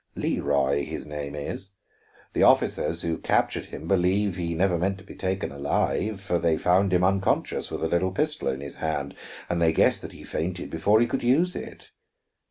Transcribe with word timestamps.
Leroy, 0.15 0.83
his 0.83 1.05
name 1.05 1.35
is. 1.35 1.73
The 2.33 2.41
officers 2.41 3.03
who 3.03 3.19
captured 3.19 3.65
him 3.67 3.87
believe 3.87 4.35
he 4.35 4.55
never 4.55 4.79
meant 4.79 4.97
to 4.97 5.03
be 5.03 5.13
taken 5.13 5.51
alive; 5.51 6.19
for 6.19 6.39
they 6.39 6.57
found 6.57 6.91
him 6.91 7.03
unconscious, 7.03 7.69
with 7.69 7.83
a 7.83 7.87
little 7.87 8.11
pistol 8.11 8.47
in 8.47 8.61
his 8.61 8.77
hand, 8.77 9.13
and 9.47 9.61
they 9.61 9.71
guessed 9.71 10.01
that 10.01 10.13
he 10.13 10.23
fainted 10.23 10.71
before 10.71 11.01
he 11.01 11.05
could 11.05 11.21
use 11.21 11.55
it. 11.55 11.91